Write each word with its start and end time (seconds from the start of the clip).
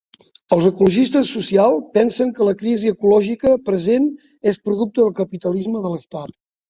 Els 0.55 0.63
ecologistes 0.67 1.33
socials 1.33 1.83
pensen 1.97 2.33
que 2.39 2.47
la 2.49 2.55
crisi 2.61 2.91
ecològica 2.93 3.53
present 3.69 4.09
és 4.53 4.59
producte 4.71 5.03
del 5.05 5.15
capitalisme 5.21 5.85
de 5.85 5.93
l'Estat. 5.97 6.35